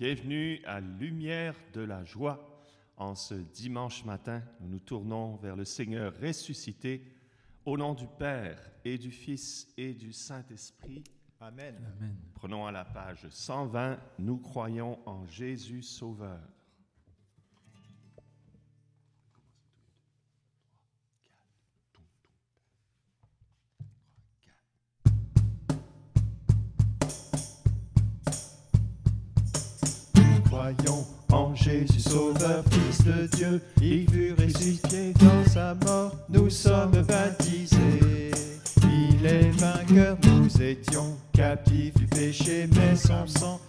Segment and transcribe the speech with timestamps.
[0.00, 2.58] Bienvenue à Lumière de la joie.
[2.96, 7.04] En ce dimanche matin, nous nous tournons vers le Seigneur ressuscité
[7.66, 11.04] au nom du Père et du Fils et du Saint-Esprit.
[11.38, 11.74] Amen.
[11.98, 12.16] Amen.
[12.32, 16.40] Prenons à la page 120, nous croyons en Jésus Sauveur.
[31.32, 33.60] En Jésus Sauveur, Fils de Dieu.
[33.80, 38.30] Il fut ressuscité dans sa mort, nous sommes baptisés.
[38.84, 43.60] Il est vainqueur, nous étions captifs du péché, mais son sang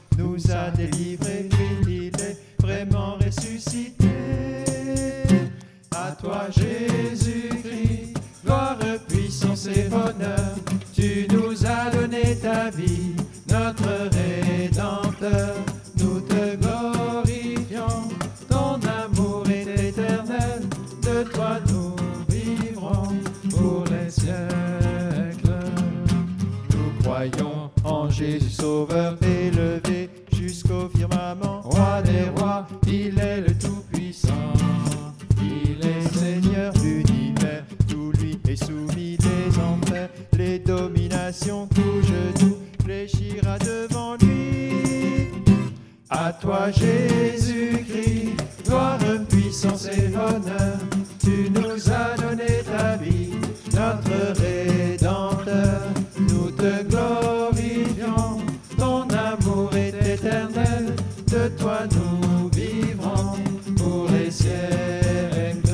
[46.72, 48.98] Jésus-Christ, gloire,
[49.30, 50.78] puissance et honneur,
[51.20, 53.32] tu nous as donné ta vie,
[53.74, 55.82] notre Rédempteur.
[56.20, 58.38] Nous te glorifions,
[58.78, 60.96] ton amour est éternel,
[61.28, 63.36] de toi nous vivrons
[63.78, 65.68] pour les siècles.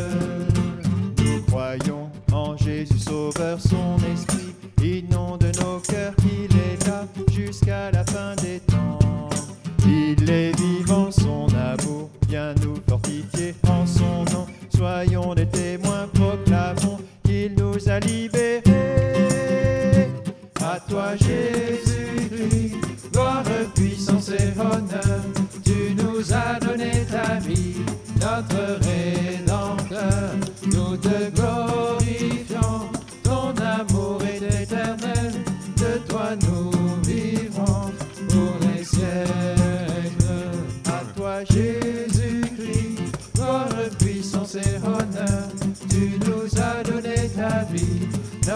[1.23, 8.03] Nous croyons en Jésus Sauveur, son esprit inonde nos cœurs, qu'il est là jusqu'à la
[8.05, 8.99] fin des temps.
[9.85, 10.86] Il est vivant,
[13.69, 14.45] en son nom.
[14.75, 18.46] Soyons des témoins, proclamons qu'il nous a libérés.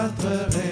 [0.02, 0.71] Vie, notre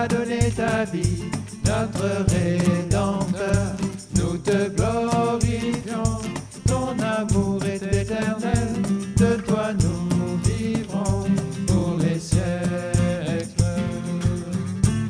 [0.00, 1.24] as donné ta vie,
[1.64, 3.76] notre Rédempteur.
[4.14, 6.20] Nous te glorifions,
[6.66, 8.68] ton amour est éternel,
[9.16, 11.24] de toi nous vivrons
[11.66, 13.64] pour les siècles.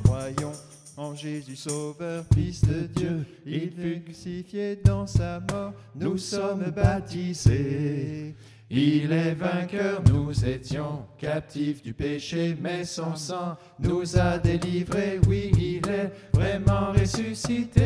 [0.03, 0.53] Croyons
[0.97, 8.35] en Jésus Sauveur, Fils de Dieu, il fut crucifié dans sa mort, nous sommes baptisés.
[8.73, 15.19] Il est vainqueur, nous étions captifs du péché, mais son sang nous a délivrés.
[15.27, 17.83] Oui, il est vraiment ressuscité.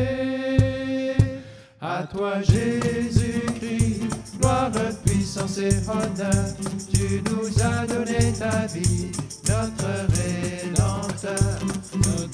[1.81, 4.03] À toi Jésus-Christ,
[4.39, 4.69] gloire,
[5.03, 6.53] puissance et honneur,
[6.93, 9.11] tu nous as donné ta vie,
[9.49, 11.59] notre Rédempteur.
[11.95, 12.27] Nous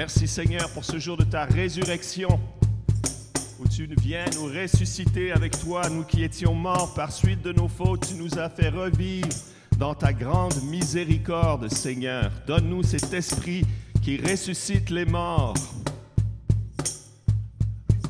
[0.00, 2.40] Merci Seigneur pour ce jour de ta résurrection,
[3.58, 7.68] où tu viens nous ressusciter avec toi, nous qui étions morts par suite de nos
[7.68, 9.28] fautes, tu nous as fait revivre
[9.76, 12.32] dans ta grande miséricorde, Seigneur.
[12.46, 13.62] Donne-nous cet esprit
[14.02, 15.52] qui ressuscite les morts.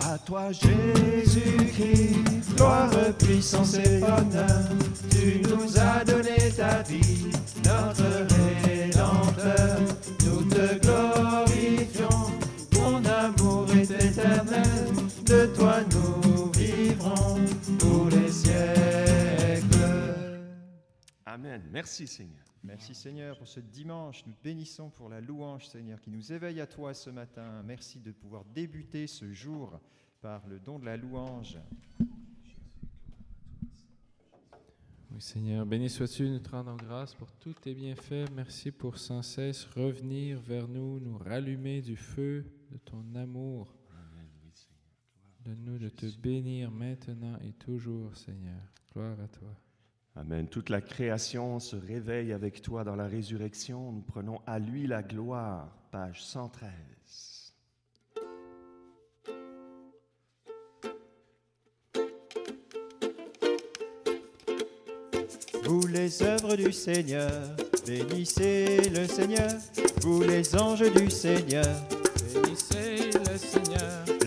[0.07, 2.21] À toi Jésus-Christ,
[2.55, 4.69] gloire, puissance et honneur,
[5.11, 7.33] tu nous as donné ta vie,
[7.65, 8.05] notre
[8.65, 9.81] Rédempteur.
[10.25, 10.90] Nous te
[15.31, 17.37] de toi nous vivrons
[17.79, 19.65] pour les siècles.
[21.25, 21.63] Amen.
[21.71, 22.45] Merci Seigneur.
[22.65, 24.25] Merci Seigneur pour ce dimanche.
[24.27, 27.63] Nous te bénissons pour la louange Seigneur qui nous éveille à toi ce matin.
[27.65, 29.79] Merci de pouvoir débuter ce jour
[30.21, 31.59] par le don de la louange.
[35.13, 38.29] Oui, Seigneur, béni sois-tu, nous te rendons grâce pour tous tes bienfaits.
[38.35, 43.80] Merci pour sans cesse revenir vers nous, nous rallumer du feu de ton amour.
[45.71, 48.61] Donne-nous de te bénir maintenant et toujours, Seigneur.
[48.93, 49.49] Gloire à toi.
[50.17, 50.49] Amen.
[50.49, 53.93] Toute la création se réveille avec toi dans la résurrection.
[53.93, 55.77] Nous prenons à lui la gloire.
[55.93, 57.55] Page 113.
[65.65, 67.31] Vous les œuvres du Seigneur,
[67.87, 69.53] bénissez le Seigneur.
[70.01, 71.67] Vous les anges du Seigneur,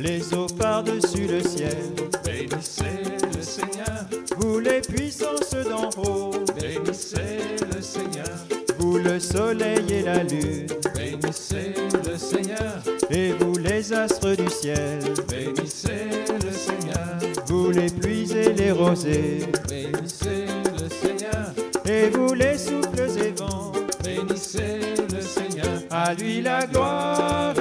[0.04, 1.78] les eaux par-dessus le ciel.
[2.26, 3.04] bénissez
[3.36, 4.06] le Seigneur,
[4.38, 7.40] Vous les puissances d'en haut, bénissez
[7.74, 8.36] le Seigneur,
[8.80, 11.74] vous le soleil et la lune, bénissez
[12.06, 15.00] le Seigneur, et vous les astres du ciel.
[15.30, 16.10] bénissez
[16.44, 20.48] le Seigneur, Vous les pluies et les rosées, bénissez
[20.82, 21.54] le Seigneur,
[21.86, 23.72] et vous les souffles et vents.
[24.04, 24.80] bénissez
[25.14, 27.54] le Seigneur, À lui la gloire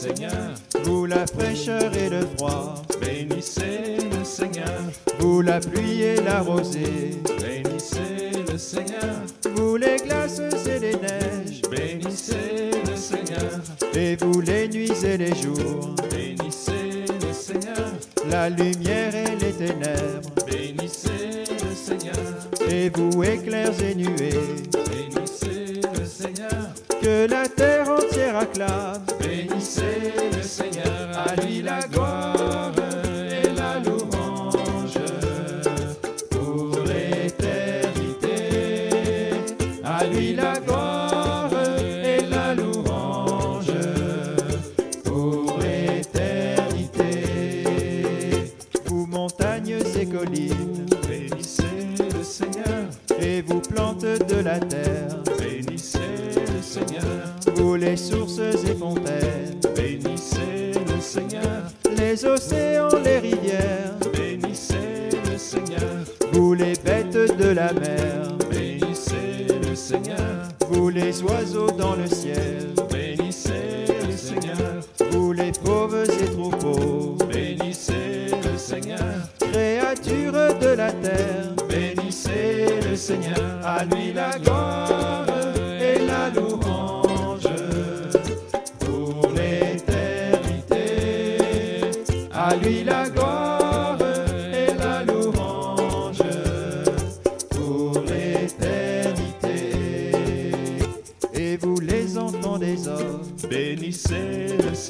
[0.00, 0.54] Seigneur,
[0.84, 4.80] vous la fraîcheur et le froid, bénissez le Seigneur,
[5.18, 9.16] vous la pluie et la rosée, bénissez le Seigneur,
[9.54, 13.60] vous les glaces et les neiges, bénissez le Seigneur,
[13.94, 15.94] et vous les nuits et les jours.
[16.10, 17.92] bénissez le Seigneur,
[18.30, 26.06] la lumière et les ténèbres, bénissez le Seigneur, et vous éclairs et nuées, bénissez le
[26.06, 33.78] Seigneur, que la terre entière acclame, bénissez le Seigneur, à lui la gloire et la
[33.80, 34.98] louange
[36.30, 38.36] pour l'éternité.
[39.84, 43.72] À lui la gloire et la louange
[45.04, 47.24] pour l'éternité.
[48.86, 52.88] Vous montagnes et collines, bénissez le Seigneur,
[53.18, 55.19] et vous plantes de la terre,
[56.90, 65.38] Seigneur, vous les sources et fontaines, bénissez le Seigneur, les océans, les rivières, bénissez le
[65.38, 72.08] Seigneur, vous les bêtes de la mer, bénissez le Seigneur, vous les oiseaux dans le
[72.08, 74.80] ciel, bénissez le Seigneur,
[75.12, 78.98] vous les pauvres et troupeaux, bénissez le Seigneur,
[79.38, 84.99] créatures de la terre, bénissez le Seigneur, à lui la gloire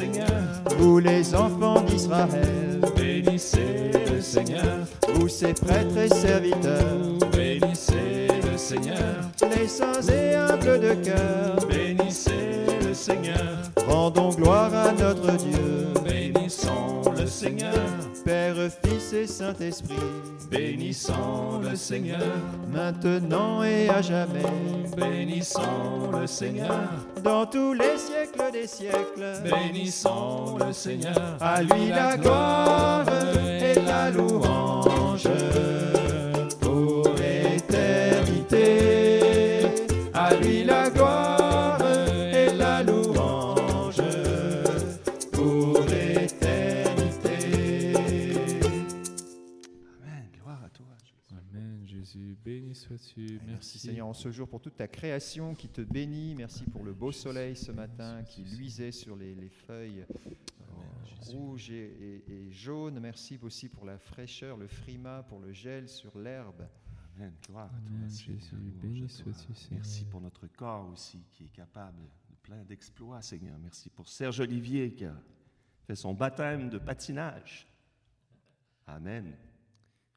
[0.00, 8.56] Seigneur, vous les enfants d'Israël, bénissez le Seigneur, vous ses prêtres et serviteurs, bénissez le
[8.56, 15.92] Seigneur, les saints et humbles de cœur, bénissez le Seigneur, rendons gloire à notre Dieu,
[16.02, 16.79] bénissons
[17.20, 17.74] le Seigneur,
[18.24, 19.94] Père, Fils et Saint-Esprit,
[20.50, 22.18] bénissons le Seigneur,
[22.72, 24.42] maintenant et à jamais,
[24.96, 26.88] bénissons le Seigneur,
[27.22, 29.42] dans tous les siècles des siècles.
[29.44, 33.04] bénissons le Seigneur, À lui la gloire
[33.60, 35.28] et la louange
[53.88, 56.34] Seigneur en ce jour pour toute ta création qui te bénit.
[56.34, 61.70] Merci pour le beau soleil ce matin qui luisait sur les, les feuilles euh, rouges
[61.70, 62.98] et, et- et jaunes.
[63.00, 66.66] Merci aussi pour la fraîcheur, le frima, pour le gel sur l'herbe.
[67.16, 67.32] Amen.
[67.46, 67.78] Gloire à toi.
[67.96, 68.38] Amen, Seigneur.
[68.40, 68.56] Jésus.
[68.82, 69.34] Béni Seigneur.
[69.72, 71.98] Merci pour notre corps aussi qui est capable
[72.30, 73.56] de plein d'exploits, Seigneur.
[73.62, 75.14] Merci pour Serge Olivier qui a
[75.86, 77.66] fait son baptême de patinage.
[78.86, 79.32] Amen.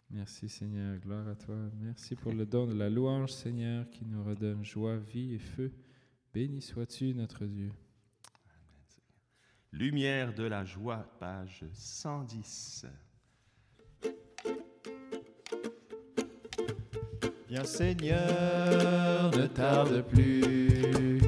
[0.10, 1.56] Merci Seigneur, gloire à toi.
[1.82, 5.72] Merci pour le don de la louange Seigneur qui nous redonne joie, vie et feu.
[6.34, 7.72] Béni sois-tu notre Dieu.
[9.72, 12.86] Lumière de la joie, page 110.
[17.50, 21.22] Viens Seigneur, ne tarde plus,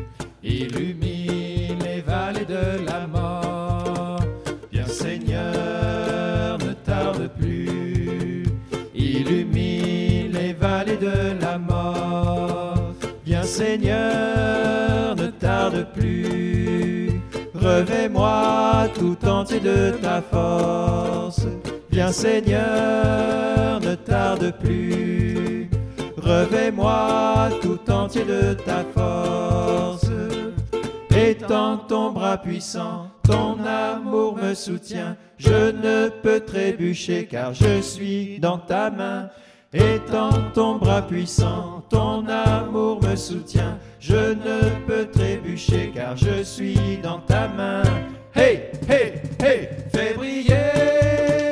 [0.44, 3.15] illumine les vallées de la mort.
[13.56, 17.22] Seigneur, ne tarde plus,
[17.54, 21.48] revêt-moi tout entier de ta force.
[21.90, 25.70] Viens Seigneur, ne tarde plus,
[26.18, 30.12] revêt-moi tout entier de ta force.
[31.16, 38.38] Étends ton bras puissant, ton amour me soutient, je ne peux trébucher car je suis
[38.38, 39.30] dans ta main.
[39.74, 46.98] Étends ton bras puissant, ton amour me soutient, je ne peux trébucher car je suis
[47.04, 47.84] dans ta main.
[48.34, 51.45] Hey, hey, hey, fais briller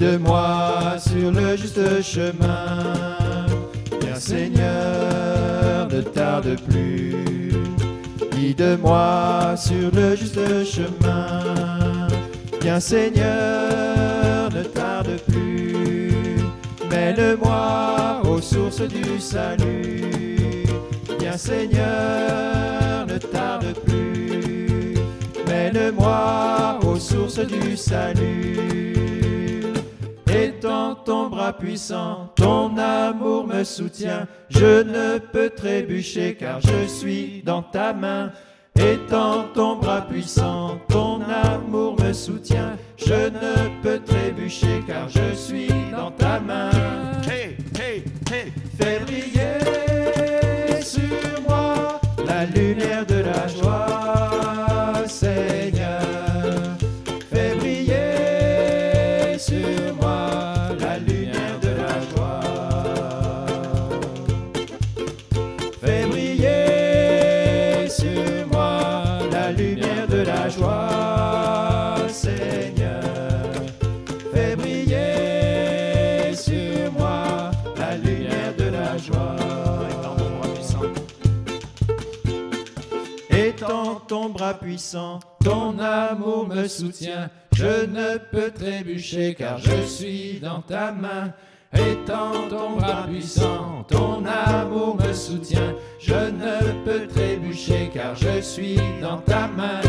[0.00, 3.46] guide-moi sur le juste chemin.
[4.00, 7.14] Viens Seigneur, ne tarde plus,
[8.32, 12.08] guide-moi sur le juste chemin.
[12.62, 16.38] Viens Seigneur, ne tarde plus,
[16.90, 20.64] mène-moi aux sources du salut.
[21.18, 24.94] Viens Seigneur, ne tarde plus,
[25.46, 29.09] mène-moi aux sources du salut.
[30.60, 37.42] Étends ton bras puissant, ton amour me soutient, je ne peux trébucher car je suis
[37.46, 38.30] dans ta main.
[38.76, 45.68] Étends ton bras puissant, ton amour me soutient, je ne peux trébucher car je suis
[45.96, 46.68] dans ta main.
[47.26, 48.52] Hey, hey, hey.
[48.78, 53.89] Fais briller sur moi la lumière de la joie,
[84.54, 87.30] Puissant, ton amour me soutient.
[87.54, 91.32] Je ne peux trébucher car je suis dans ta main.
[91.72, 95.74] Étends ton bras puissant, ton amour me soutient.
[96.00, 99.80] Je ne peux trébucher car je suis dans ta main.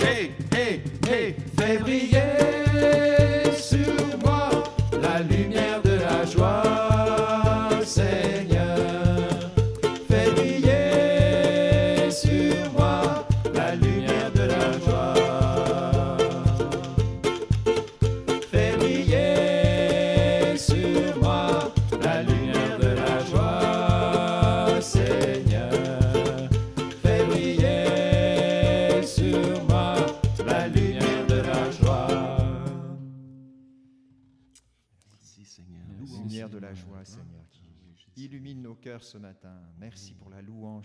[0.00, 1.36] Hey, hey, hey.
[1.58, 2.65] Fais briller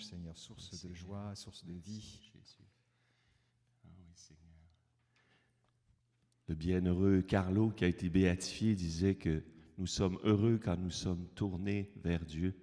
[0.01, 2.31] Seigneur, source de joie, source de vie.
[3.85, 3.89] Ah.
[6.47, 9.43] Le bienheureux Carlo, qui a été béatifié, disait que
[9.77, 12.55] nous sommes heureux quand nous sommes tournés vers Dieu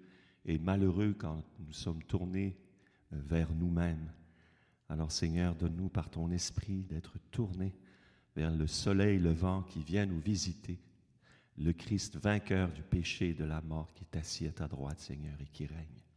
[0.45, 2.57] et malheureux quand nous sommes tournés
[3.13, 4.11] euh, vers nous-mêmes.
[4.89, 7.73] Alors Seigneur, donne-nous par ton esprit d'être tournés
[8.35, 10.79] vers le soleil levant qui vient nous visiter,
[11.57, 14.99] le Christ vainqueur du péché et de la mort qui est assis à ta droite,
[14.99, 16.08] Seigneur, et qui règne.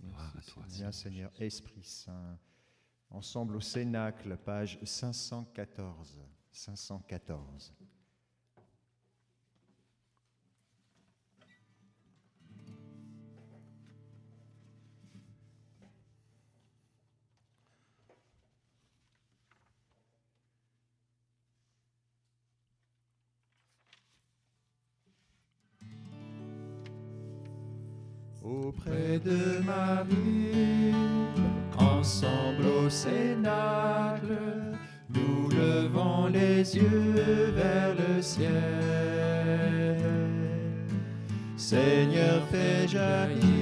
[0.00, 2.38] Gloire à toi, Viens, Seigneur, Esprit Saint.
[3.10, 6.18] Ensemble au Cénacle, page 514.
[6.52, 7.72] 514.
[28.42, 30.94] Auprès de Marie,
[31.78, 34.38] ensemble au Cénacle,
[35.10, 38.50] nous levons les yeux vers le ciel.
[41.56, 43.57] Seigneur, fais jaillir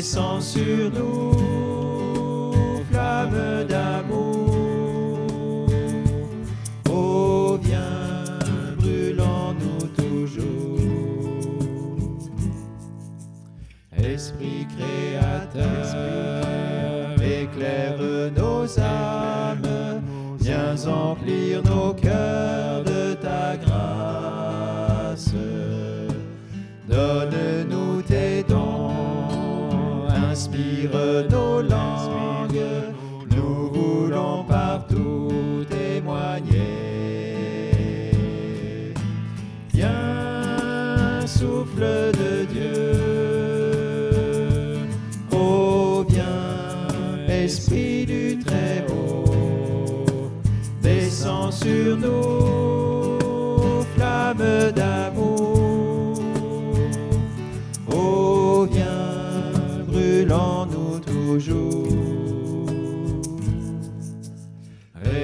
[0.00, 2.52] descends sur nous,
[2.90, 5.26] flamme d'amour.
[6.90, 8.38] Oh, viens,
[8.78, 10.80] brûlons-nous toujours.
[13.94, 16.06] Esprit créateur,
[17.22, 17.98] éclaire
[18.34, 20.02] nos âmes,
[20.40, 21.89] viens emplir nos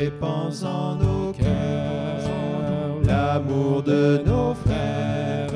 [0.06, 2.30] Répands en nos cœurs
[3.04, 5.50] l'amour de nos frères.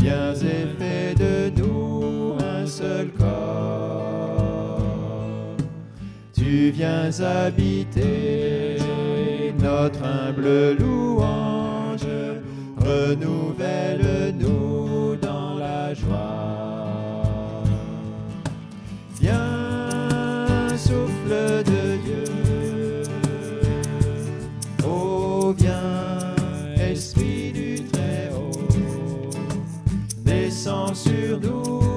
[0.00, 4.80] Viens et fais de nous un seul corps.
[6.34, 8.78] Tu viens habiter
[9.62, 12.08] notre humble louange.
[12.78, 14.57] Renouvelle-nous
[30.98, 31.87] sur nous,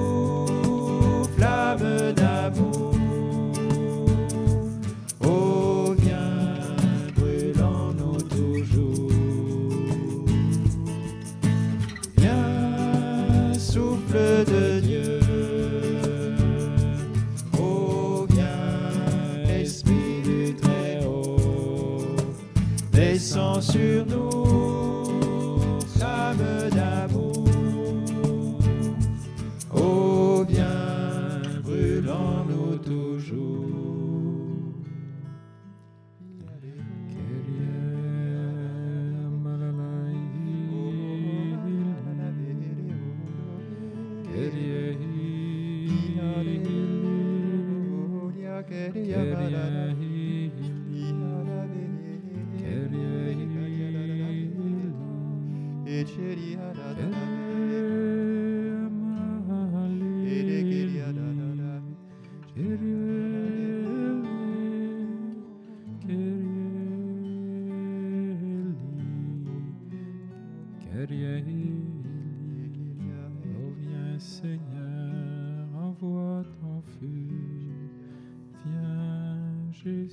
[79.84, 80.08] Du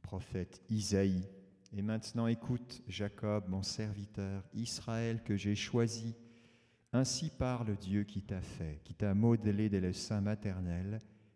[0.00, 1.28] prophète Isaïe.
[1.76, 6.14] Et maintenant écoute, Jacob, mon serviteur, Israël que j'ai choisi.
[6.94, 10.22] Ainsi parle Dieu qui t'a fait, qui t'a modelé dès le sein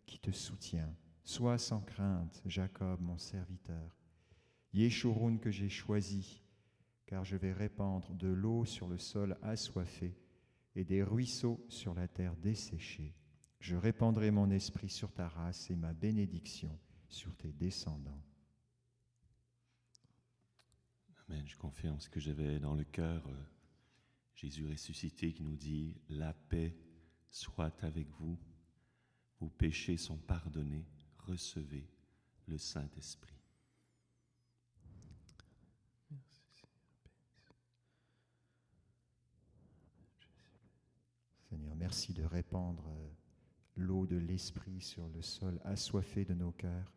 [0.05, 0.95] qui te soutient.
[1.25, 3.97] Sois sans crainte, Jacob, mon serviteur.
[4.71, 6.41] Yeshurun que j'ai choisi,
[7.05, 10.17] car je vais répandre de l'eau sur le sol assoiffé
[10.75, 13.13] et des ruisseaux sur la terre desséchée.
[13.59, 18.23] Je répandrai mon esprit sur ta race et ma bénédiction sur tes descendants.
[21.27, 21.45] Amen.
[21.45, 23.27] Je confirme ce que j'avais dans le cœur.
[24.41, 26.73] Jésus ressuscité qui nous dit La paix
[27.27, 28.39] soit avec vous.
[29.41, 30.85] Vos péchés sont pardonnés.
[31.17, 31.89] Recevez
[32.47, 33.35] le Saint-Esprit.
[41.49, 43.09] Seigneur, merci de répandre euh,
[43.75, 46.93] l'eau de l'Esprit sur le sol assoiffé de nos cœurs.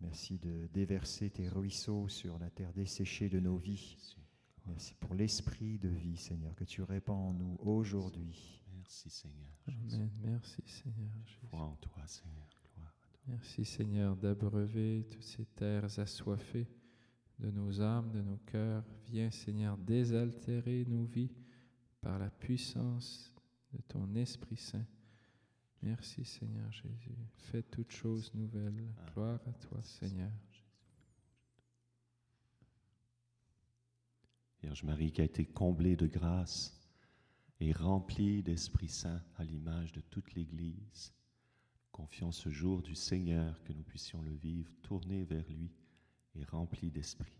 [0.00, 4.16] Merci de déverser tes ruisseaux sur la terre desséchée de nos vies.
[4.68, 8.62] Merci pour l'esprit de vie, Seigneur, que tu répands en nous aujourd'hui.
[8.76, 9.48] Merci Seigneur.
[9.66, 9.96] Jésus.
[9.96, 10.10] Amen.
[10.22, 11.10] Merci Seigneur.
[11.24, 11.46] Jésus.
[11.50, 12.46] Foi en toi Seigneur.
[12.74, 13.22] Gloire à toi.
[13.26, 16.68] Merci Seigneur d'abreuver toutes ces terres assoiffées
[17.38, 18.84] de nos âmes, de nos cœurs.
[19.06, 21.32] Viens Seigneur désaltérer nos vies
[22.00, 23.34] par la puissance
[23.72, 24.86] de ton Esprit Saint.
[25.82, 27.16] Merci Seigneur Jésus.
[27.36, 28.92] Fais toutes choses nouvelles.
[29.12, 30.30] Gloire à toi Seigneur.
[34.62, 36.78] Vierge Marie qui a été comblée de grâce
[37.60, 41.12] et remplie d'Esprit Saint à l'image de toute l'Église.
[41.92, 45.70] Confions ce jour du Seigneur que nous puissions le vivre, tourné vers lui
[46.34, 47.38] et rempli d'Esprit.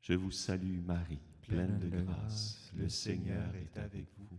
[0.00, 4.38] Je vous salue Marie, pleine de grâce, le Seigneur est avec vous.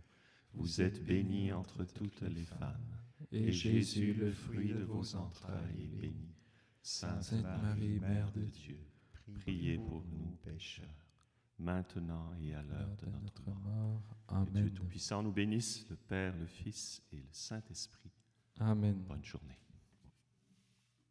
[0.54, 2.98] Vous êtes bénie entre toutes les femmes,
[3.30, 6.34] et Jésus, le fruit de vos entrailles, est béni.
[6.82, 8.78] Sainte Marie, Mère de Dieu,
[9.34, 10.86] priez pour nous pécheurs,
[11.58, 14.02] maintenant et à l'heure de notre mort.
[14.26, 14.46] mort.
[14.46, 14.74] Que Dieu Amen.
[14.74, 18.10] Tout-Puissant nous bénisse, le Père, le Fils et le Saint-Esprit.
[18.58, 19.02] Amen.
[19.06, 19.61] Bonne journée.